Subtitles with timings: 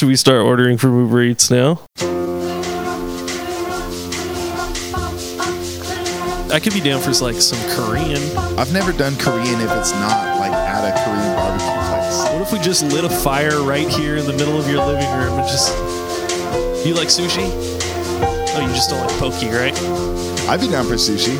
[0.00, 1.82] Should we start ordering from Uber Eats now?
[6.48, 8.16] I could be down for like some Korean.
[8.58, 12.32] I've never done Korean if it's not like at a Korean barbecue place.
[12.32, 15.12] What if we just lit a fire right here in the middle of your living
[15.18, 15.68] room and just.
[16.86, 17.50] You like sushi?
[18.54, 19.78] Oh, you just don't like poke, right?
[20.48, 21.36] I'd be down for sushi.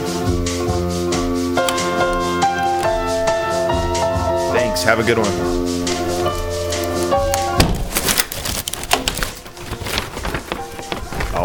[4.52, 4.82] Thanks.
[4.82, 5.79] Have a good one.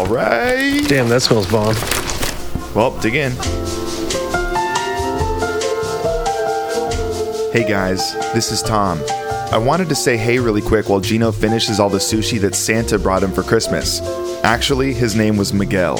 [0.06, 0.84] All right.
[0.86, 1.74] Damn, that smells bomb.
[2.76, 3.32] Well, dig in.
[7.52, 9.00] Hey guys, this is Tom.
[9.50, 13.00] I wanted to say hey really quick while Gino finishes all the sushi that Santa
[13.00, 14.00] brought him for Christmas.
[14.44, 15.96] Actually, his name was Miguel.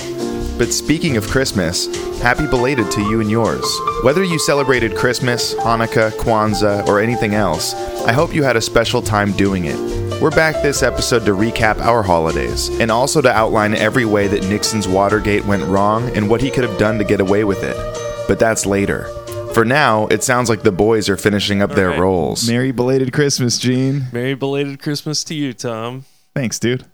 [0.56, 1.86] But speaking of Christmas,
[2.20, 3.66] happy belated to you and yours.
[4.04, 9.02] Whether you celebrated Christmas, Hanukkah, Kwanzaa, or anything else, I hope you had a special
[9.02, 9.95] time doing it.
[10.18, 14.48] We're back this episode to recap our holidays, and also to outline every way that
[14.48, 17.76] Nixon's Watergate went wrong and what he could have done to get away with it.
[18.26, 19.04] But that's later.
[19.52, 22.00] For now, it sounds like the boys are finishing up their right.
[22.00, 22.48] roles.
[22.48, 24.06] Merry belated Christmas, Gene.
[24.10, 26.06] Merry belated Christmas to you, Tom.
[26.34, 26.86] Thanks, dude.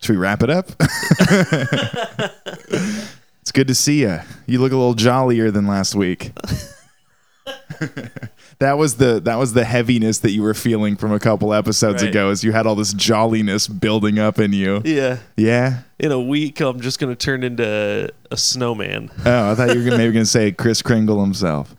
[0.00, 0.70] Should we wrap it up?
[3.40, 4.20] it's good to see you.
[4.46, 6.30] You look a little jollier than last week.
[8.60, 12.02] that was the that was the heaviness that you were feeling from a couple episodes
[12.02, 12.10] Right.
[12.10, 14.80] ago as you had all this jolliness building up in you.
[14.84, 15.18] Yeah.
[15.36, 15.80] Yeah.
[15.98, 19.10] In a week, I'm just going to turn into a snowman.
[19.26, 21.74] Oh, I thought you were gonna, maybe going to say Kris Kringle himself.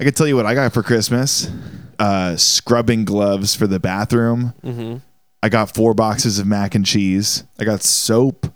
[0.00, 1.50] I could tell you what I got for Christmas:
[1.98, 4.52] uh, scrubbing gloves for the bathroom.
[4.64, 4.96] Mm-hmm.
[5.42, 7.44] I got four boxes of mac and cheese.
[7.58, 8.46] I got soap.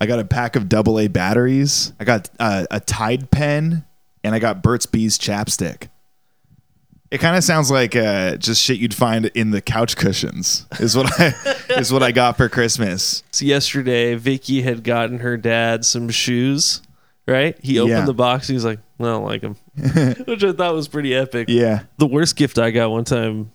[0.00, 1.92] I got a pack of double A batteries.
[2.00, 3.84] I got uh, a Tide pen,
[4.22, 5.88] and I got Burt's Bees chapstick.
[7.14, 10.66] It kind of sounds like uh, just shit you'd find in the couch cushions.
[10.80, 11.32] Is what I
[11.78, 13.22] is what I got for Christmas.
[13.30, 16.82] So yesterday, Vicky had gotten her dad some shoes,
[17.28, 17.56] right?
[17.62, 18.04] He opened Yeah.
[18.04, 18.48] the box.
[18.48, 19.56] He was like, I don't like them,
[20.26, 21.48] which I thought was pretty epic.
[21.48, 23.52] Yeah, The worst gift I got one time,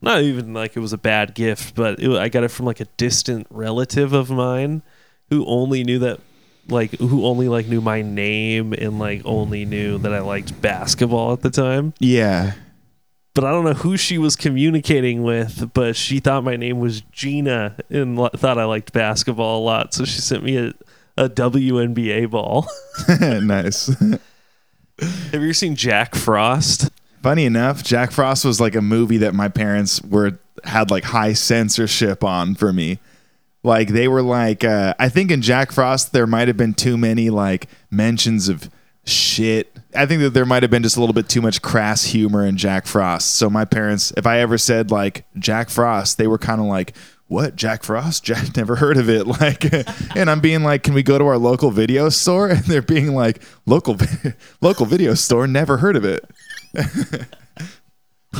[0.00, 2.80] not even like it was a bad gift, but it, I got it from like
[2.80, 4.82] a distant relative of mine
[5.30, 6.20] who only knew that,
[6.68, 11.32] like, who only like knew my name and like only knew that I liked basketball
[11.34, 11.92] at the time.
[12.00, 12.54] yeah.
[13.36, 17.02] But I don't know who she was communicating with, but she thought my name was
[17.12, 19.92] Gina and lo- thought I liked basketball a lot.
[19.92, 20.72] So she sent me a,
[21.18, 22.66] a WNBA ball.
[23.42, 23.88] nice.
[24.00, 24.20] Have
[25.34, 26.88] you ever seen Jack Frost?
[27.22, 31.34] Funny enough, Jack Frost was like a movie that my parents were had like high
[31.34, 33.00] censorship on for me.
[33.62, 36.96] Like they were like uh, I think in Jack Frost there might have been too
[36.96, 38.70] many like mentions of
[39.06, 39.72] shit.
[39.94, 42.44] I think that there might have been just a little bit too much crass humor
[42.44, 43.34] in Jack Frost.
[43.36, 46.96] So my parents, if I ever said like Jack Frost, they were kind of like,
[47.28, 48.24] "What Jack Frost?
[48.24, 49.64] Jack never heard of it." Like,
[50.16, 53.14] and I'm being like, "Can we go to our local video store?" And they're being
[53.14, 53.96] like, "Local,
[54.60, 55.46] local video store?
[55.46, 56.24] Never heard of it."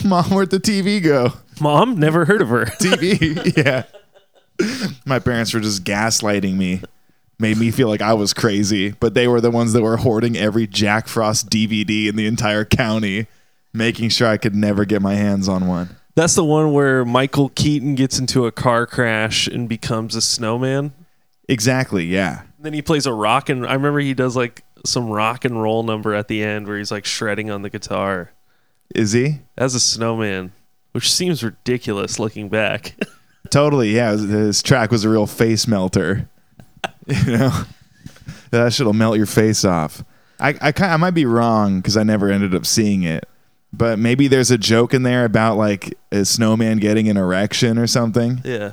[0.05, 1.33] Mom, where'd the TV go?
[1.61, 2.67] Mom, never heard of her.
[2.67, 3.85] TV, yeah.
[5.07, 6.83] My parents were just gaslighting me,
[7.39, 10.37] made me feel like I was crazy, but they were the ones that were hoarding
[10.37, 13.27] every Jack Frost DVD in the entire county,
[13.73, 15.97] making sure I could never get my hands on one.
[16.15, 20.95] That's the one where Michael Keaton gets into a car crash and becomes a snowman.
[21.49, 22.43] Exactly, yeah.
[22.59, 25.83] Then he plays a rock and I remember he does like some rock and roll
[25.83, 28.31] number at the end where he's like shredding on the guitar
[28.95, 29.41] Is he?
[29.59, 30.53] as a snowman,
[30.93, 32.95] which seems ridiculous looking back.
[33.51, 34.17] Totally, yeah.
[34.17, 36.29] His track was a real face melter.
[37.07, 37.63] You know,
[38.51, 40.05] that shit'll melt your face off.
[40.41, 43.29] I I, kind I might be wrong because I never ended up seeing it,
[43.73, 47.87] but maybe there's a joke in there about like a snowman getting an erection or
[47.87, 48.41] something.
[48.45, 48.73] yeah.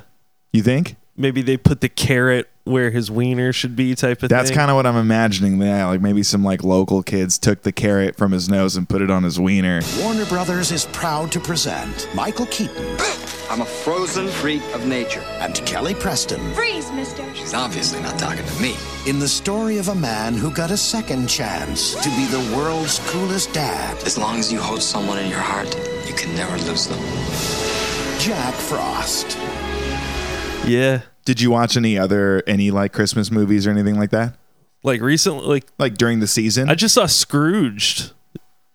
[0.52, 0.96] You think?
[1.16, 4.36] Maybe they put the carrot where his wiener should be type of thing.
[4.36, 4.56] That's thing.
[4.58, 5.60] kind of what I'm imagining.
[5.60, 9.02] Yeah, like maybe some like local kids took the carrot from his nose and put
[9.02, 9.80] it on his wiener.
[10.00, 12.96] Warner Brothers is proud to present Michael Keaton
[13.50, 15.20] I'm a frozen freak of nature.
[15.40, 17.22] and Kelly Preston Freeze, mister.
[17.34, 18.74] She's obviously not talking to me.
[19.06, 22.98] in the story of a man who got a second chance to be the world's
[23.10, 25.68] coolest dad, As long as you hold someone in your heart,
[26.08, 26.98] you can never lose them.
[28.18, 29.36] Jack Frost.
[30.66, 31.02] Yeah.
[31.24, 34.34] Did you watch any other any like Christmas movies or anything like that?
[34.82, 36.68] Like recently like Like during the season?
[36.68, 38.12] I just saw Scrooged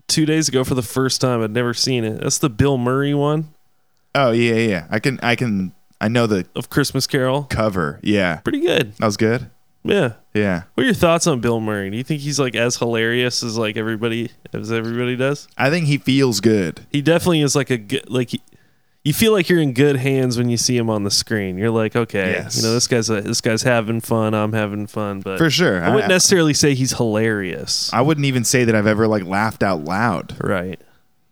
[0.08, 1.42] two days ago for the first time.
[1.42, 2.22] I'd never seen it.
[2.22, 3.54] That's the Bill Murray one
[4.16, 4.88] oh yeah, yeah, yeah.
[4.90, 7.44] I can I can I know the of Christmas Carol.
[7.44, 8.00] cover.
[8.02, 8.96] Yeah, Pretty good.
[8.98, 9.50] that was good.
[9.84, 10.14] Yeah.
[10.34, 11.90] Yeah, What are your thoughts on Bill Murray?
[11.90, 15.48] Do you think he's like as hilarious as like everybody as everybody does?
[15.58, 16.82] I think he feels good.
[16.92, 18.42] He definitely is like a good like he,
[19.10, 21.58] you feel like you're in good hands when you see him on the screen.
[21.58, 22.58] You're like, okay, Yes.
[22.58, 24.36] you know, this guy's a, this guy's having fun.
[24.36, 25.84] I'm having fun, but For sure.
[25.84, 27.92] I wouldn't I- necessarily say he's hilarious.
[27.92, 30.36] I wouldn't even say that I've ever like laughed out loud.
[30.44, 30.80] right?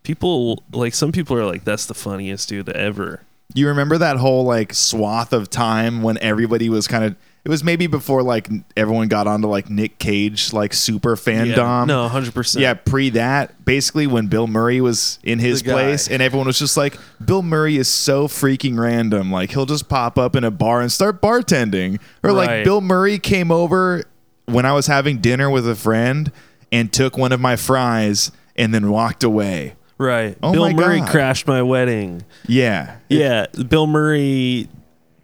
[0.02, 3.22] People like some people are like, that's the funniest dude ever.
[3.54, 7.16] You remember that whole like swath of time when everybody was kind of
[7.48, 11.88] it was maybe before like everyone got onto like Nick Cage like super fandom.
[11.88, 12.62] no, hundred percent.
[12.62, 16.76] Yeah, pre that, basically when Bill Murray was in his place and everyone was just
[16.76, 19.32] like, Bill Murray is so freaking random.
[19.32, 22.02] Like he'll just pop up in a bar and start bartending.
[22.22, 24.04] Or like Bill Murray came over
[24.44, 26.30] when I was having dinner with a friend
[26.70, 29.76] and took one of my fries and then walked away.
[29.98, 30.38] right.
[30.44, 31.08] Oh Bill Murray God.
[31.08, 32.26] crashed my wedding.
[32.46, 32.98] Yeah.
[33.08, 34.68] Yeah, Bill Murray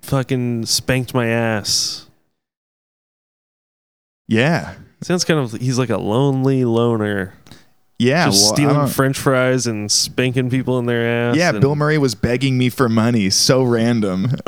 [0.04, 2.08] fucking spanked my ass.
[4.28, 4.76] Yeah.
[5.02, 7.34] Sounds kind of he's like a lonely loner,
[8.00, 8.26] Yeah.
[8.28, 11.36] just well, stealing French fries and spanking people in their ass.
[11.36, 13.30] Yeah, and- Bill Murray was begging me for money.
[13.30, 14.28] So random.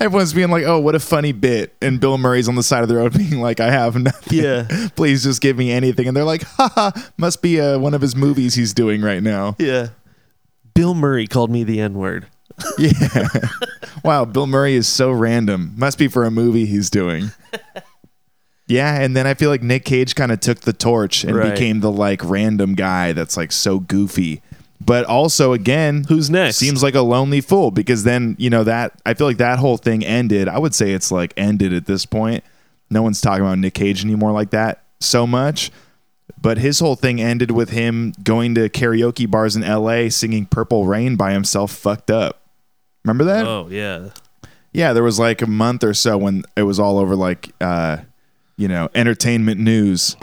[0.00, 2.88] Everyone's being like, "Oh, what a funny bit," and Bill Murray's on the side of
[2.88, 4.38] the road being like, "I have nothing.
[4.42, 4.66] Yeah.
[4.96, 8.16] please just give me anything." And they're like, "Haha, must be uh, one of his
[8.16, 9.88] movies he's doing right now." Yeah.
[10.74, 12.26] Bill Murray called me the N word.
[12.78, 13.28] Yeah.
[14.04, 15.72] wow, Bill Murray is so random.
[15.76, 17.30] Must be for a movie he's doing.
[18.66, 21.52] Yeah, and then I feel like Nick Cage kind of took the torch and Right.
[21.52, 24.42] became the like random guy that's like so goofy.
[24.80, 26.56] But also again, Who's next?
[26.58, 29.76] Seems like a lonely fool because then, you know, that I feel like that whole
[29.76, 30.46] thing ended.
[30.46, 32.44] I would say it's like ended at this point.
[32.90, 35.72] No one's talking about Nick Cage anymore like that so much.
[36.40, 40.86] But his whole thing ended with him going to karaoke bars in LA singing Purple
[40.86, 42.39] Rain by himself fucked up.
[43.04, 43.46] Remember that?
[43.46, 44.10] Oh yeah.
[44.72, 47.98] Yeah, there was like a month or so when it was all over like uh
[48.56, 50.16] you know, entertainment news.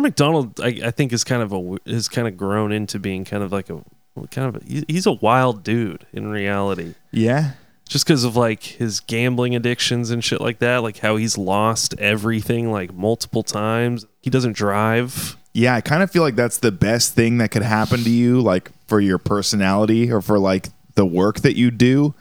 [0.00, 3.26] Norm Macdonald, I, I think, is kind of a is kind of grown into being
[3.26, 3.82] kind of like a
[4.30, 6.94] kind of a, he's a wild dude in reality.
[7.12, 7.52] Yeah.
[7.86, 11.94] Just because of like his gambling addictions and shit like that, like how he's lost
[11.98, 14.06] everything like multiple times.
[14.22, 15.36] He doesn't drive.
[15.52, 18.40] Yeah, I kind of feel like that's the best thing that could happen to you,
[18.40, 22.14] like for your personality or for like the work that you do.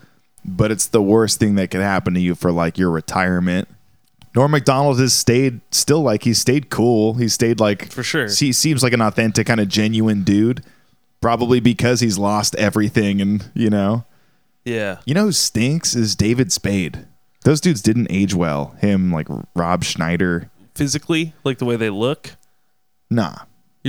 [0.44, 3.70] But it's the worst thing that could happen to you for like your retirement.
[4.36, 7.16] Norm Macdonald has stayed still like he stayed cool.
[7.16, 8.28] He stayed like For sure.
[8.28, 10.64] He seems like an authentic kind of genuine dude.
[11.22, 14.06] Probably because he's lost everything and you know.
[14.64, 15.00] Yeah.
[15.06, 17.06] You know who stinks is David Spade.
[17.44, 18.76] Those dudes didn't age well.
[18.80, 20.50] Him like Rob Schneider.
[20.76, 22.36] Physically, like the way they look.
[23.10, 23.36] Nah.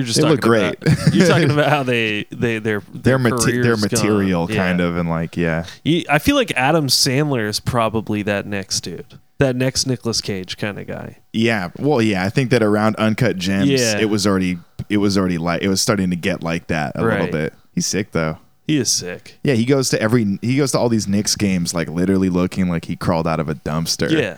[0.00, 0.82] You're just They talking look great.
[0.82, 4.56] About, you're talking about how they they their Their, mate- their career's material gone.
[4.56, 4.86] kind Yeah.
[4.86, 5.66] of and like yeah.
[6.08, 10.78] I feel like Adam Sandler is probably that next dude, that next Nicolas Cage kind
[10.78, 11.18] of guy.
[11.32, 13.98] Yeah, well, yeah, I think that around Uncut Gems, Yeah.
[13.98, 14.58] it was already,
[14.88, 17.52] it was already like, it was starting to get like that a little bit.
[17.74, 18.38] He's sick though.
[18.66, 19.38] He is sick.
[19.42, 22.68] Yeah, he goes to every, he goes to all these Knicks games, like literally looking
[22.68, 24.10] like he crawled out of a dumpster.
[24.10, 24.36] Yeah,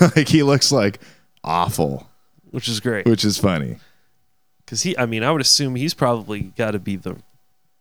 [0.16, 1.00] like he looks like
[1.44, 2.08] awful,
[2.50, 3.76] which is great which is funny.
[4.68, 4.96] Because he.
[4.98, 7.16] I mean, I would assume he's probably got to be the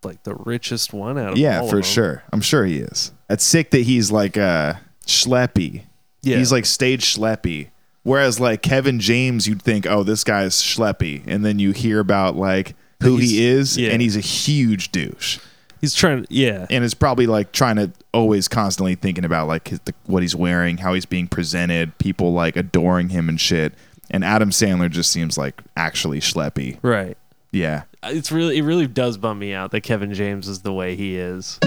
[0.03, 1.91] like the richest one out of Yeah, all for of them.
[1.91, 2.23] sure.
[2.31, 3.11] I'm sure he is.
[3.29, 4.75] It's sick that he's like uh
[5.05, 5.83] schleppy.
[6.23, 7.69] Yeah, He's like stage schleppy.
[8.03, 12.35] Whereas like Kevin James, you'd think, oh, this guy's schleppy, and then you hear about
[12.37, 13.89] like who He's- he is, yeah.
[13.91, 15.39] and he's a huge douche.
[15.81, 16.25] he's trying.
[16.29, 20.21] Yeah, and is probably like trying to always constantly thinking about like his, the, what
[20.23, 23.73] he's wearing, how he's being presented, people like adoring him and shit.
[24.09, 26.77] And Adam Sandler just seems like actually schleppy.
[26.81, 27.17] right.
[27.51, 27.83] Yeah.
[28.03, 31.17] It's really it really does bum me out that Kevin James is the way he
[31.17, 31.59] is.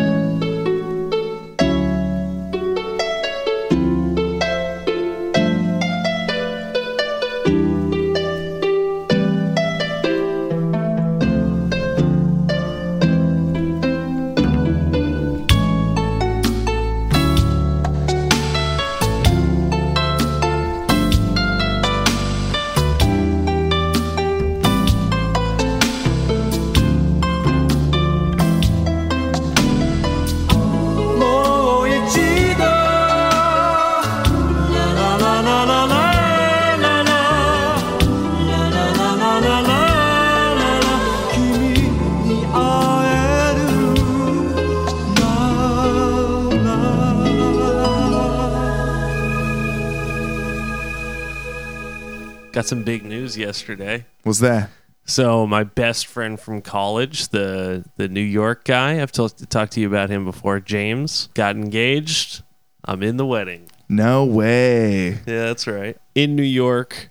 [52.60, 54.04] Got some big news yesterday.
[54.22, 54.68] What's that?
[55.06, 59.80] So my best friend from college, the the New York guy, I've told, talked to
[59.80, 60.60] you about him before.
[60.60, 62.42] James got engaged.
[62.84, 63.70] I'm in the wedding.
[63.88, 65.12] No way.
[65.12, 65.96] Yeah, that's right.
[66.14, 67.08] In New York.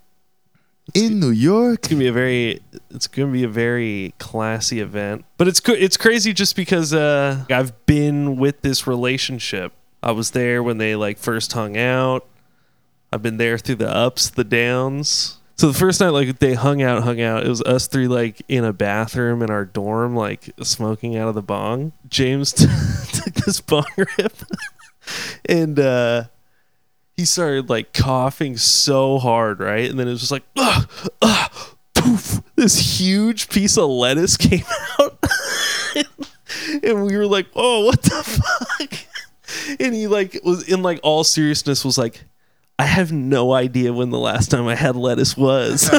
[0.94, 1.79] In New York.
[1.79, 2.60] It's gonna be a very
[2.91, 5.25] it's gonna be a very classy event.
[5.38, 9.74] But it's it's crazy just because uh, I've been with this relationship.
[10.03, 12.27] I was there when they like first hung out.
[13.12, 15.38] I've been there through the ups, the downs.
[15.60, 17.46] So the first night, like they hung out, hung out.
[17.46, 21.36] It was us three, like in a bathroom in our dorm, like smoking out of
[21.36, 21.92] the bong.
[22.08, 22.54] James
[23.12, 24.38] took this bong rip,
[25.50, 26.24] and uh,
[27.18, 29.89] he started like coughing so hard, right?
[29.89, 30.89] And then it was just like, ugh,
[31.22, 31.51] ugh,
[31.94, 32.42] poof.
[32.56, 34.63] This huge piece of lettuce came
[34.98, 35.22] out,
[36.82, 39.78] and we were like, oh, what the fuck?
[39.78, 42.24] And he like was in like all seriousness was like,
[42.79, 45.91] I have no idea when the last time I had lettuce was.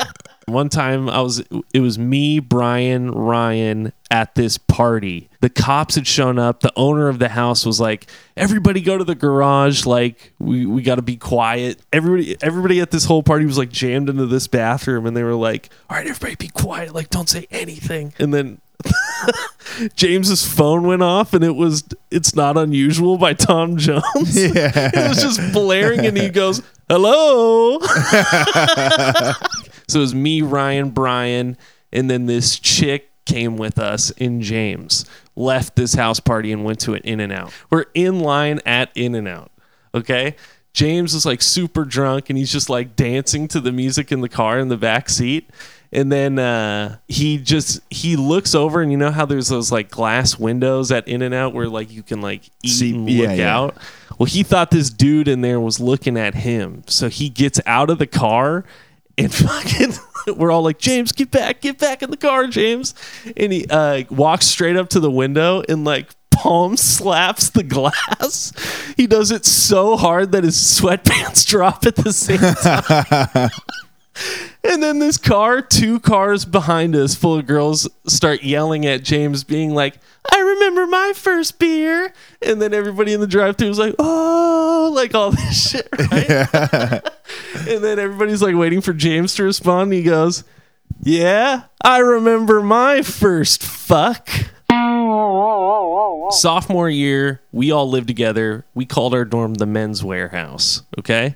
[0.46, 5.30] One time I was it was me, Brian, Ryan at this party.
[5.40, 6.58] The cops had shown up.
[6.58, 9.86] The owner of the house was like, "Everybody go to the garage.
[9.86, 13.70] Like we we got to be quiet." Everybody everybody at this whole party was like
[13.70, 16.92] jammed into this bathroom and they were like, "All right, everybody be quiet.
[16.92, 18.60] Like don't say anything." And then
[19.96, 24.04] James's phone went off and it was It's Not Unusual by Tom Jones.
[24.36, 24.70] Yeah.
[24.94, 27.78] it was just blaring and he goes, Hello.
[29.88, 31.56] so it was me, Ryan, Brian,
[31.92, 35.04] and then this chick came with us in James,
[35.36, 37.52] left this house party and went to an In and Out.
[37.70, 39.50] We're in line at In and Out.
[39.94, 40.36] Okay.
[40.72, 44.28] James is like super drunk and he's just like dancing to the music in the
[44.28, 45.50] car in the back seat.
[45.92, 49.90] And then uh, he just he looks over and you know how there's those like
[49.90, 53.28] glass windows at In and Out where like you can like eat See- and yeah,
[53.28, 53.56] look yeah.
[53.58, 53.76] out.
[54.18, 56.84] Well, he thought this dude in there was looking at him.
[56.86, 58.64] So he gets out of the car
[59.18, 59.94] and fucking
[60.36, 62.94] we're all like, James, get back, get back in the car, James.
[63.36, 68.52] And he uh, walks straight up to the window and like palm slaps the glass.
[68.96, 73.50] He does it so hard that his sweatpants drop at the same time.
[74.62, 79.42] And then this car, two cars behind us, full of girls, start yelling at James,
[79.42, 79.98] being like,
[80.30, 82.12] I remember my first beer.
[82.42, 86.28] And then everybody in the drive thru was like, oh, like all this shit, right?
[86.28, 87.00] Yeah.
[87.68, 89.84] and then everybody's like waiting for James to respond.
[89.84, 90.44] And he goes,
[91.02, 94.28] Yeah, I remember my first fuck.
[96.32, 98.64] Sophomore year, we all lived together.
[98.74, 100.82] We called our dorm the men's warehouse.
[100.98, 101.34] Okay.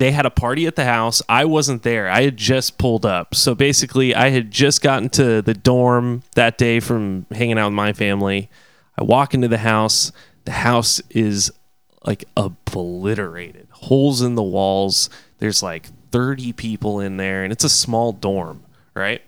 [0.00, 1.20] They had a party at the house.
[1.28, 2.08] I wasn't there.
[2.08, 3.34] I had just pulled up.
[3.34, 7.74] So basically, I had just gotten to the dorm that day from hanging out with
[7.74, 8.48] my family.
[8.96, 10.10] I walk into the house.
[10.46, 11.52] The house is
[12.02, 15.10] like obliterated, holes in the walls.
[15.36, 18.64] There's like 30 people in there, and it's a small dorm,
[18.94, 19.20] right?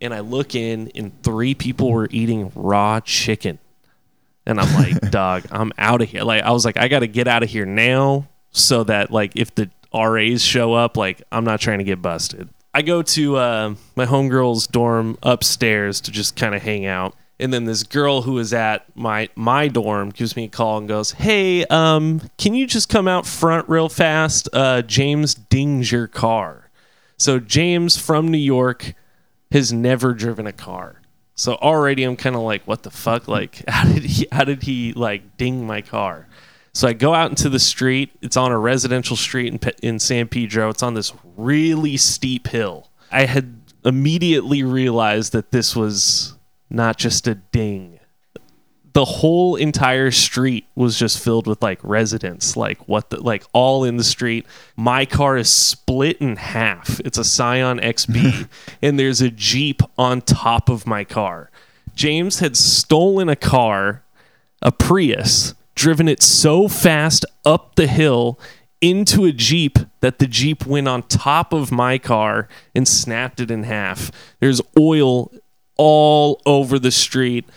[0.00, 3.58] And I look in, and three people were eating raw chicken.
[4.46, 6.22] And I'm like, dog, I'm out of here.
[6.22, 9.32] Like, I was like, I got to get out of here now so that, like,
[9.36, 12.48] if the RAs show up, like, I'm not trying to get busted.
[12.72, 17.16] I go to uh, my homegirl's dorm upstairs to just kind of hang out.
[17.40, 20.86] And then this girl who is at my my dorm gives me a call and
[20.86, 24.48] goes, "Hey, um, can you just come out front real fast?
[24.52, 26.70] Uh, James dings your car."
[27.16, 28.92] So James from New York
[29.50, 31.00] has never driven a car.
[31.34, 33.26] So already I'm kind of like, what the fuck?
[33.26, 34.26] Like, how did he?
[34.30, 36.28] How did he like ding my car?
[36.72, 38.10] So I go out into the street.
[38.22, 40.70] It's on a residential street in in San Pedro.
[40.70, 42.88] It's on this really steep hill.
[43.10, 46.34] I had immediately realized that this was
[46.68, 47.98] not just a ding.
[48.92, 53.84] The whole entire street was just filled with like residents, like what the like all
[53.84, 54.46] in the street.
[54.76, 57.00] My car is split in half.
[57.00, 58.48] It's a Scion XB,
[58.82, 61.50] and there's a Jeep on top of my car.
[61.94, 64.02] James had stolen a car,
[64.62, 68.38] a Prius, driven it so fast up the hill
[68.82, 73.50] into a Jeep that the Jeep went on top of my car and snapped it
[73.50, 74.12] in half.
[74.40, 75.32] There's oil
[75.78, 77.48] all over the street.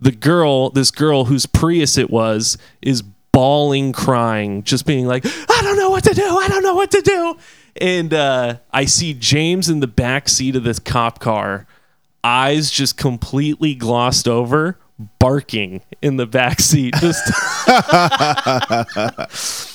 [0.00, 5.60] The girl, this girl whose Prius it was, is bawling, crying, just being like, I
[5.62, 6.26] don't know what to do.
[6.36, 7.36] I don't know what to do.
[7.80, 11.68] And uh, I see James in the back seat of this cop car,
[12.24, 14.76] eyes just completely glossed over,
[15.18, 16.94] barking in the back seat.
[16.98, 17.22] Just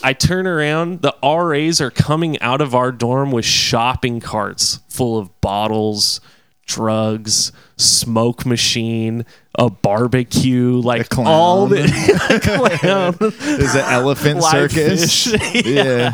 [0.03, 1.01] I turn around.
[1.01, 6.21] The RAs are coming out of our dorm with shopping carts full of bottles,
[6.65, 9.25] drugs, smoke machine,
[9.57, 11.27] a barbecue, like clown.
[11.27, 11.81] all the
[12.79, 13.15] clown.
[13.19, 15.27] There's an elephant Live circus.
[15.31, 15.65] fish.
[15.65, 16.13] Yeah.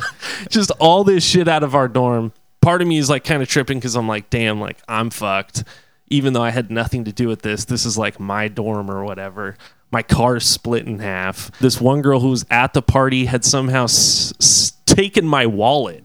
[0.49, 2.31] Just all this shit out of our dorm.
[2.61, 5.63] part of me is like kind of tripping because I'm like, damn, like I'm fucked.
[6.09, 9.03] Even though I had nothing to do with this, this is like my dorm or
[9.03, 9.55] whatever.
[9.91, 11.51] My car split in half.
[11.59, 16.03] This one girl who was at the party had somehow s- s- taken my wallet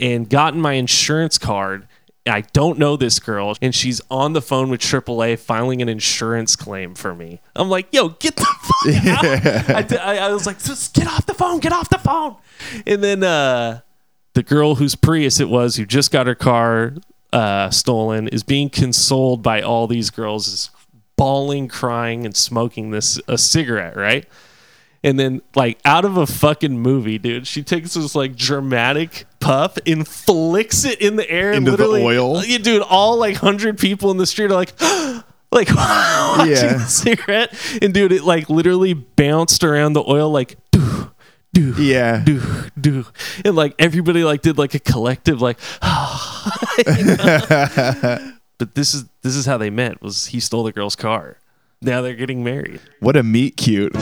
[0.00, 1.86] and gotten my insurance card.
[2.26, 6.54] I don't know this girl, and she's on the phone with AAA filing an insurance
[6.56, 7.40] claim for me.
[7.56, 9.76] I'm like, yo, get the fuck out.
[9.76, 12.36] I, did- I, I was like, just get off the phone, get off the phone.
[12.86, 13.80] And then uh,
[14.34, 16.94] the girl whose Prius it was, who just got her car
[17.32, 20.70] uh, stolen, is being consoled by all these girls, is
[21.16, 24.26] bawling, crying, and smoking this a cigarette, right?
[25.02, 29.78] And then, like, out of a fucking movie, dude, she takes this like dramatic puff
[29.86, 31.52] and flicks it in the air.
[31.52, 32.44] Into the oil?
[32.44, 34.78] Yeah, dude, all like hundred people in the street are like,
[35.52, 36.72] like watching Yeah.
[36.74, 41.10] the cigarette, and dude, it like literally bounced around the oil, like, doo,
[41.54, 42.22] doo, Yeah.
[42.22, 42.42] doo,
[42.78, 43.06] doo,
[43.42, 45.58] and like everybody like did like a collective like.
[48.58, 50.02] but this is this is how they met.
[50.02, 51.38] Was he stole the girl's car?
[51.82, 52.80] Now they're getting married.
[53.00, 53.94] What a meet cute.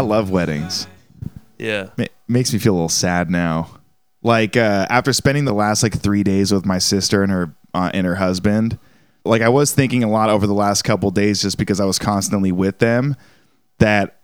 [0.00, 0.86] I love weddings.
[1.58, 1.90] Yeah.
[1.98, 3.78] Ma- makes me feel a little sad now.
[4.22, 7.90] Like uh, after spending the last like three days with my sister and her uh,
[7.92, 8.78] and her husband,
[9.24, 11.98] like I was thinking a lot over the last couple days, just because I was
[11.98, 13.14] constantly with them,
[13.78, 14.20] that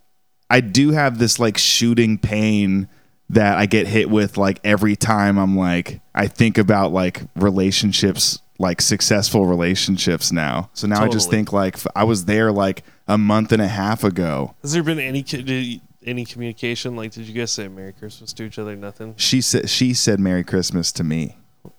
[0.48, 2.88] I do have this like shooting pain
[3.28, 8.40] that I get hit with like every time I'm like I think about like relationships,
[8.58, 10.70] like successful relationships now.
[10.74, 11.30] So now I just Totally.
[11.38, 14.54] think like f- I was there like a month and a half ago.
[14.62, 16.96] Has there been any co- did, any communication?
[16.96, 18.74] Like, did you guys say Merry Christmas to each other?
[18.76, 19.14] Nothing.
[19.16, 21.36] She said she said Merry Christmas to me.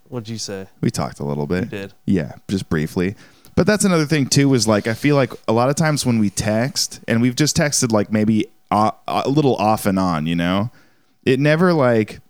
[0.08, 0.68] What'd you say?
[0.80, 1.64] We talked a little bit.
[1.64, 1.94] You did.
[2.06, 3.14] Yeah, just briefly.
[3.56, 4.54] But that's another thing too.
[4.54, 7.56] Is like I feel like a lot of times when we text, and we've just
[7.56, 10.70] texted like maybe a, a little off and on, you know,
[11.24, 12.20] it never like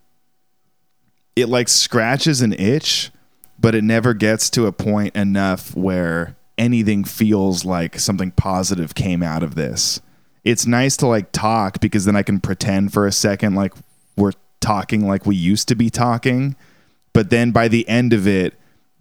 [1.36, 3.10] it like scratches an itch,
[3.58, 9.22] but it never gets to a point enough where anything feels like something positive came
[9.22, 10.00] out of this.
[10.44, 13.74] It's nice to like talk because then I can pretend for a second like
[14.16, 16.56] we're talking like we used to be talking
[17.12, 18.54] but then by the end of it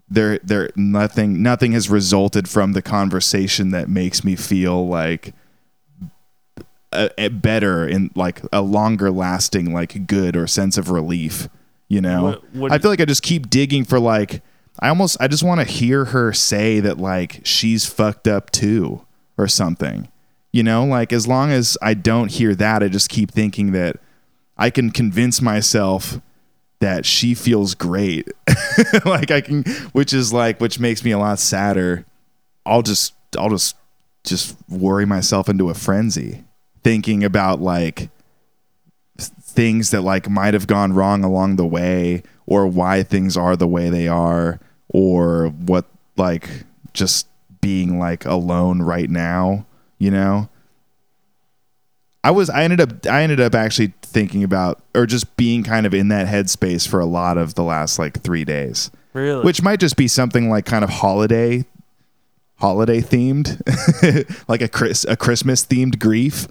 [0.10, 5.34] there there nothing nothing has resulted from the conversation that makes me feel like
[6.93, 11.50] a, a better and like a longer lasting like good or sense of relief
[11.88, 12.23] you know?
[12.23, 14.41] What- what i feel like i just keep digging for like
[14.80, 19.06] i almost i just want to hear her say that like she's fucked up too
[19.38, 20.08] or something
[20.54, 20.86] you know?
[20.86, 23.97] Like as long as i don't hear that i just keep thinking that
[24.58, 26.19] i can convince myself
[26.80, 28.28] that she feels great.
[29.06, 32.06] Like i can which is like which makes me a lot sadder.
[32.65, 33.76] I'll just i'll just
[34.23, 36.43] just worry myself into a frenzy
[36.84, 38.10] thinking about like
[39.58, 43.67] things that like might have gone wrong along the way or why things are the
[43.67, 46.48] way they are or what like
[46.93, 47.28] just
[47.60, 49.65] being like alone right now
[49.98, 50.48] you know
[52.24, 55.88] I was I ended up I ended up actually thinking about or just being kind
[55.88, 58.91] of in that headspace for a lot of the last like three days.
[59.13, 59.43] Really?
[59.43, 61.65] Which might just be something like kind of holiday
[62.58, 63.58] holiday themed.
[64.50, 66.48] like a Chris a Christmas themed grief.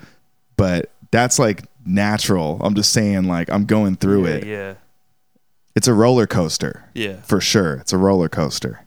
[0.56, 2.60] But that's like natural.
[2.62, 4.46] I'm just saying like I'm going through yeah, it.
[4.46, 4.74] Yeah.
[5.74, 7.16] It's a roller coaster Yeah.
[7.22, 7.74] for sure.
[7.74, 8.86] It's a roller coaster.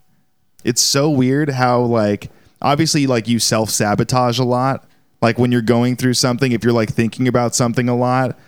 [0.64, 4.86] It's so weird how like obviously like you self sabotage a lot.
[5.22, 8.38] Like when you're going through something, if you're like thinking about something a lot,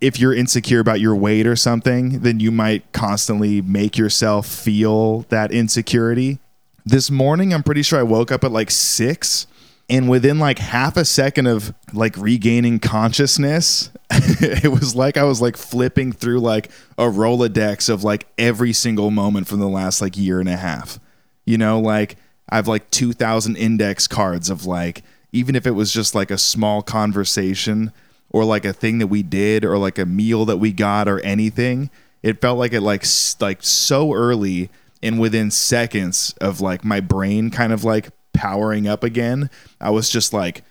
[0.00, 5.20] if you're insecure about your weight or something, then you might constantly make yourself feel
[5.28, 6.38] that insecurity.
[6.86, 9.46] This morning, I'm pretty sure I woke up at like six,
[9.90, 15.42] and within like half a second of like regaining consciousness, it was like I was
[15.42, 20.16] like flipping through like a Rolodex of like every single moment from the last like
[20.16, 21.00] year and a half.
[21.44, 22.16] You know, like
[22.48, 26.38] I have like 2,000 index cards of like, even if it was just like a
[26.38, 27.92] small conversation
[28.30, 31.18] or like a thing that we did or like a meal that we got or
[31.20, 31.90] anything,
[32.22, 33.04] it felt like it like
[33.40, 34.70] like so early
[35.02, 40.10] and within seconds of like my brain kind of like powering up again, I was
[40.10, 40.64] just like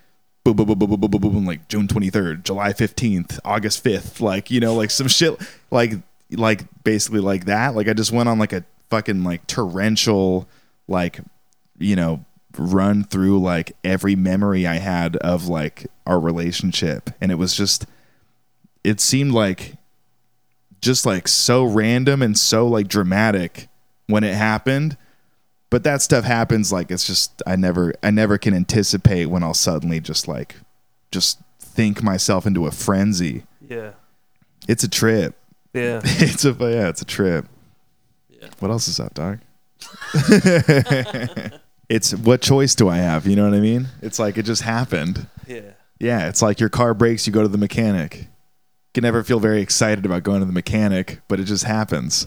[0.44, 4.20] boom, boom, boom, boom, boom, boom, boom, boom, like June 23rd, July 15th, August 5th,
[4.20, 5.38] like, you know, like some shit,
[5.70, 5.94] like,
[6.32, 7.74] like basically like that.
[7.74, 10.48] Like I just went on like a fucking like torrential,
[10.88, 11.20] like,
[11.78, 12.24] you know,
[12.56, 17.10] run through like every memory I had of like our relationship.
[17.20, 17.86] And it was just,
[18.82, 19.76] it seemed like
[20.80, 23.68] just like so random and so like dramatic
[24.06, 24.96] when it happened
[25.70, 29.54] but that stuff happens like it's just i never i never can anticipate when i'll
[29.54, 30.56] suddenly just like
[31.10, 33.44] just think myself into a frenzy.
[33.66, 33.92] Yeah.
[34.68, 35.36] it's a trip.
[35.72, 36.00] Yeah.
[36.04, 37.46] it's a yeah it's a trip.
[38.28, 38.48] Yeah.
[38.58, 39.38] what else is up dog?
[41.88, 43.26] It's what choice do i have?
[43.26, 43.88] You know what i mean?
[44.00, 45.26] It's like it just happened.
[45.48, 45.72] Yeah.
[45.98, 48.16] yeah it's like your car breaks you go to the mechanic.
[48.16, 48.26] You
[48.94, 52.24] can never feel very excited about going to the mechanic but it just happens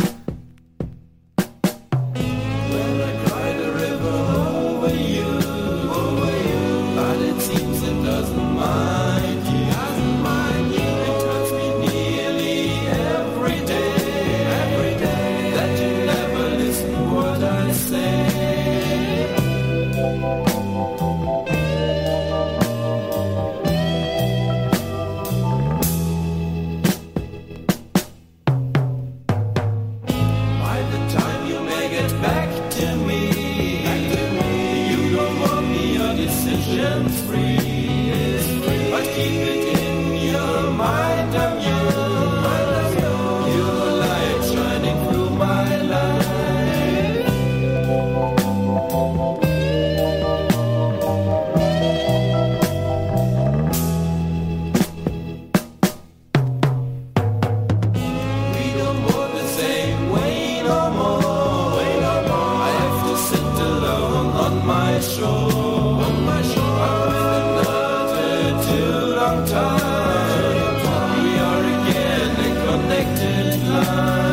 [64.65, 64.93] my.
[64.95, 66.41] On my.
[66.85, 70.75] I've been too long time.
[71.23, 74.23] We are again a connected line.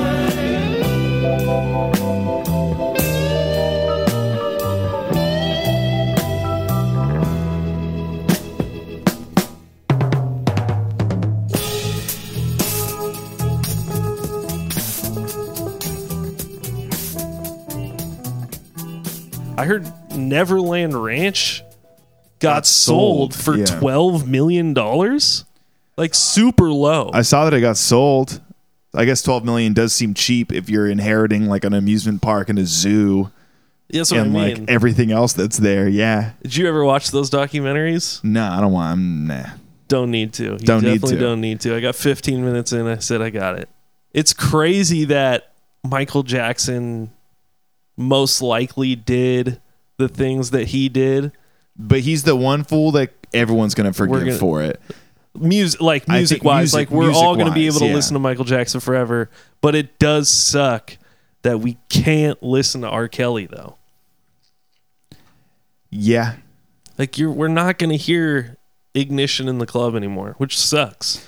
[19.58, 19.84] I heard
[20.30, 21.60] Neverland Ranch
[22.38, 23.66] got, Got sold, sold, for yeah.
[23.66, 25.44] twelve million dollars.
[25.96, 27.10] Like super low.
[27.12, 28.40] I saw that it got sold.
[28.92, 32.58] I guess 12 million does seem cheap if you're inheriting like an amusement park and
[32.58, 33.30] a zoo
[33.92, 34.58] what and I mean.
[34.60, 35.88] like everything else that's there.
[35.88, 36.32] Yeah.
[36.42, 38.22] Did you ever watch those documentaries?
[38.22, 38.92] No, I don't want.
[38.92, 39.46] I'm, nah.
[39.88, 40.52] Don't need to.
[40.52, 41.20] You Don't need definitely to.
[41.20, 41.74] don't need to.
[41.74, 42.86] I got 15 minutes in.
[42.86, 43.68] I said I got it.
[44.12, 45.52] It's crazy that
[45.84, 47.10] Michael Jackson
[47.96, 49.60] most likely did
[50.00, 51.30] the things that he did.
[51.76, 54.80] But he's the one fool that everyone's gonna forgive gonna- for it.
[55.32, 57.86] Music, like I think music wise, music- like we're all going to be music-wise, able
[57.86, 57.94] to yeah.
[57.94, 59.30] listen to Michael Jackson forever.
[59.60, 60.98] But it does suck
[61.42, 63.06] that we can't listen to R.
[63.06, 63.76] Kelly though.
[65.88, 66.36] Yeah.
[66.98, 68.56] Like you're, we're not going to hear
[68.94, 71.26] Ignition in the club anymore, which sucks.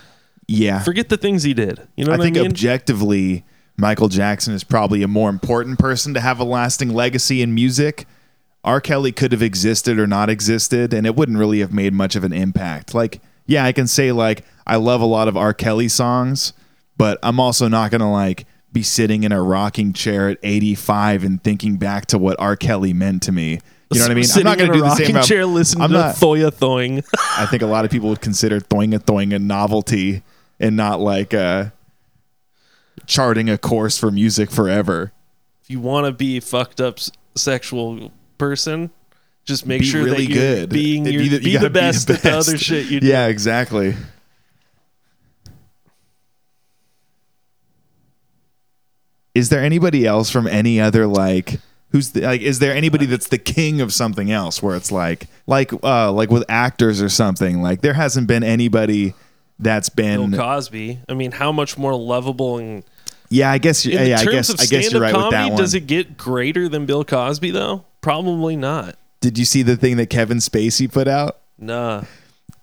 [0.48, 0.80] Yeah.
[0.80, 1.86] Forget the things he did.
[1.96, 2.46] You know I what I, think mean?
[2.46, 3.44] objectively,
[3.76, 8.06] Michael Jackson is probably a more important person to have a lasting legacy in music.
[8.64, 8.80] R.
[8.80, 12.22] Kelly could have existed or not existed, and it wouldn't really have made much of
[12.24, 12.94] an impact.
[12.94, 15.52] Like, yeah, I can say like I love a lot of R.
[15.52, 16.52] Kelly songs,
[16.96, 21.42] but I'm also not gonna like be sitting in a rocking chair at 85 and
[21.42, 22.56] thinking back to what R.
[22.56, 23.58] Kelly meant to me.
[23.92, 24.24] You know what I mean?
[24.24, 25.10] Sitting I'm not in gonna a do the same.
[25.16, 26.14] about- chair, listening I'm to not.
[26.14, 27.04] Thoia Thoing.
[27.38, 30.22] I think a lot of people would consider Thoing a Thoing a novelty
[30.60, 31.66] and not like uh
[33.06, 35.12] charting a course for music forever.
[35.62, 36.98] If you want to be fucked up
[37.34, 38.12] sexual
[38.42, 38.90] person,
[39.44, 40.68] just make be sure really that you're good.
[40.70, 43.06] being Be your, the- be, you the gotta best at the other shit you do.
[43.06, 43.94] Yeah, exactly.
[49.34, 51.58] Is there anybody else from any other like
[51.90, 55.26] who's the, like is there anybody that's the king of something else where it's like
[55.46, 59.14] like uh like with actors or something like there hasn't been anybody
[59.58, 61.00] that's been Bill Cosby.
[61.08, 62.84] I mean, how much more lovable and
[63.30, 65.22] yeah I guess you in yeah I terms guess of I guess you're right with
[65.22, 65.56] comedy, that one.
[65.58, 67.84] does it get greater than Bill Cosby though?
[68.02, 68.96] Probably not.
[69.20, 71.38] Did you see the thing that Kevin Spacey put out?
[71.58, 72.04] Nah.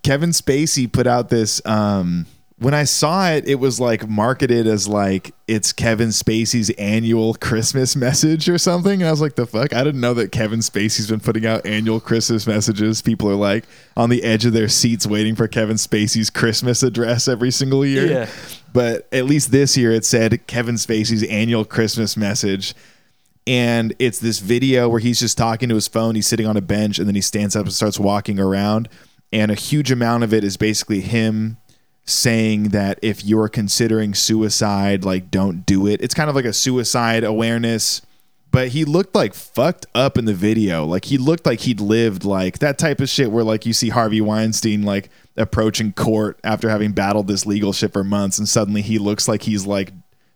[0.04, 2.28] Kevin Spacey put out this um
[2.60, 7.96] when I saw it, it was like marketed as like it's Kevin Spacey's annual Christmas
[7.96, 9.02] message or something.
[9.02, 9.74] And I was like, the fuck?
[9.74, 13.02] I didn't know that Kevin Spacey's been putting out annual Christmas messages.
[13.02, 13.64] People are like
[13.96, 18.06] on the edge of their seats waiting for Kevin Spacey's Christmas address every single year.
[18.06, 18.30] Yeah.
[18.74, 22.76] But at least this year it said Kevin Spacey's annual Christmas message.
[23.50, 26.14] And it's this video where he's just talking to his phone.
[26.14, 28.88] He's sitting on a bench and then he stands up and starts walking around.
[29.34, 31.58] And a huge amount of it is basically him
[32.06, 36.00] saying that if you're considering suicide, like don't do it.
[36.00, 38.04] It's kind of like a suicide awareness.
[38.52, 40.86] But he looked like fucked up in the video.
[40.86, 43.90] Like he looked like he'd lived like that type of shit where like you see
[43.90, 48.84] Harvey Weinstein like approaching court after having battled this legal shit for months and suddenly
[48.84, 49.92] he looks like he's like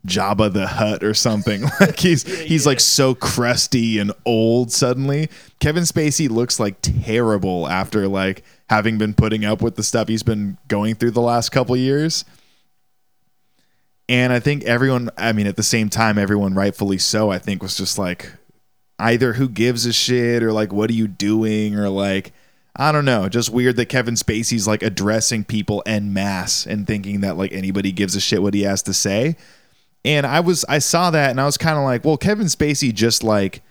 [0.07, 1.63] Jabba the Hutt or something.
[1.79, 5.29] like he's he's like so crusty and old suddenly.
[5.59, 10.23] Kevin Spacey looks like terrible after like having been putting up with the stuff he's
[10.23, 12.25] been going through the last couple years.
[14.09, 17.63] And I think everyone, I mean, at the same time, everyone rightfully so, I think
[17.63, 18.33] was just like
[18.99, 22.33] either who gives a shit or like what are you doing or like
[22.75, 27.21] I don't know, just weird that Kevin Spacey's like addressing people en masse and thinking
[27.21, 29.35] that like anybody gives a shit what he has to say.
[30.05, 32.93] And I was I saw that and I was kind of like, well, Kevin Spacey
[32.93, 33.61] just like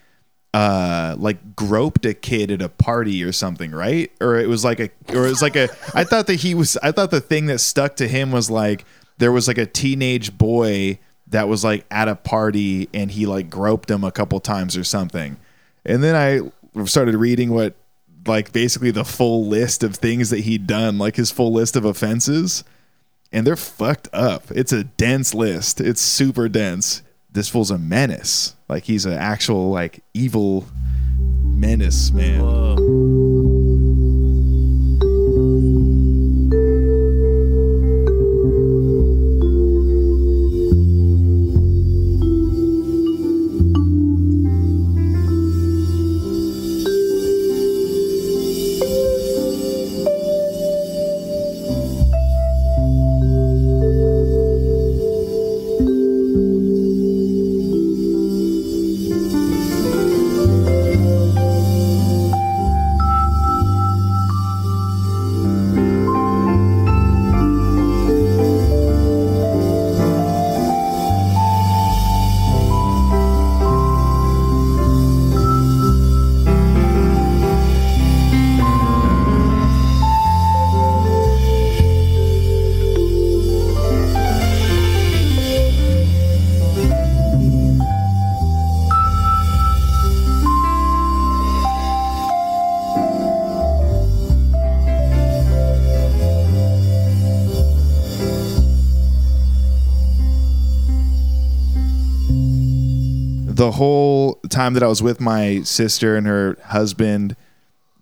[0.54, 4.10] uh like groped a kid at a party or something, right?
[4.20, 6.76] Or it was like a or it was like a I thought that he was
[6.78, 8.84] I thought the thing that stuck to him was like
[9.18, 13.50] there was like a teenage boy that was like at a party and he like
[13.50, 15.36] groped him a couple times or something.
[15.84, 17.74] And then I started reading what
[18.26, 21.84] like basically the full list of things that he'd done, like his full list of
[21.84, 22.64] offenses
[23.32, 24.50] and they're fucked up.
[24.50, 25.80] It's a dense list.
[25.80, 27.02] It's super dense.
[27.30, 28.54] This fool's a menace.
[28.68, 30.66] Like he's an actual like evil
[31.18, 32.40] menace, man.
[32.40, 33.31] Whoa.
[103.62, 107.36] The whole time that I was with my sister and her husband,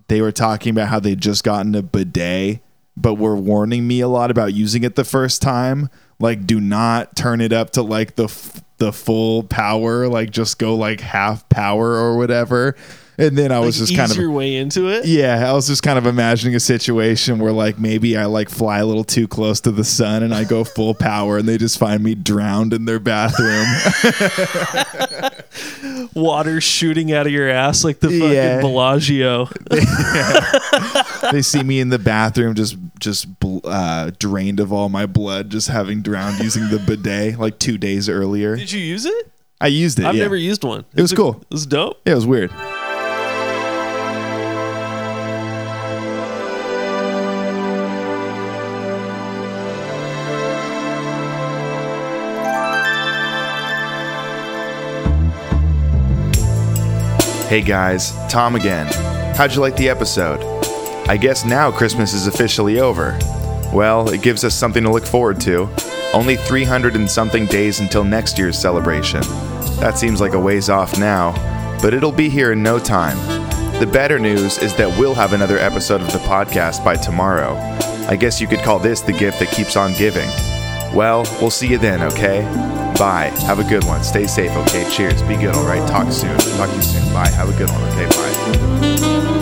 [0.08, 2.60] they were talking about how they'd just gotten a bidet,
[2.96, 5.90] but were warning me a lot about using it the first time.
[6.18, 10.08] Like, do not turn it up to like the f- the full power.
[10.08, 12.74] Like, just go like half power or whatever.
[13.18, 15.04] And then I was Like, just kind of your way into it.
[15.04, 18.78] Yeah, I was just kind of imagining a situation where like maybe I like fly
[18.78, 21.78] a little too close to the sun and I go full power and they just
[21.78, 23.66] find me drowned in their bathroom.
[26.14, 28.60] Water shooting out of your ass like the fucking Yeah.
[28.60, 29.48] Bellagio.
[31.32, 33.26] they see me in the bathroom just just
[33.64, 38.08] uh, drained of all my blood just having drowned using the bidet like 2 days
[38.08, 38.56] earlier.
[38.56, 39.32] Did you use it?
[39.60, 40.04] I used it.
[40.06, 40.22] I've yeah.
[40.22, 40.84] never used one.
[40.94, 41.36] It was a- cool.
[41.42, 42.00] It was dope.
[42.06, 42.50] Yeah, it was weird.
[57.50, 58.86] Hey guys, Tom again.
[59.34, 60.40] How'd you like the episode?
[61.08, 63.18] I guess now Christmas is officially over.
[63.72, 65.68] Well, it gives us something to look forward to.
[66.12, 69.22] Only 300 and something days until next year's celebration.
[69.80, 71.32] That seems like a ways off now,
[71.82, 73.16] but it'll be here in no time.
[73.80, 77.56] The better news is that we'll have another episode of the podcast by tomorrow.
[78.08, 80.28] I guess you could call this the gift that keeps on giving.
[80.94, 82.79] Well, we'll see you then, okay?
[83.00, 83.32] Bye.
[83.46, 84.04] Have a good one.
[84.04, 84.86] Stay safe, okay?
[84.90, 85.22] Cheers.
[85.22, 85.88] Be good, alright?
[85.88, 86.36] Talk soon.
[86.58, 87.14] Talk to you soon.
[87.14, 87.30] Bye.
[87.30, 88.06] Have a good one, okay?
[88.08, 89.39] Bye.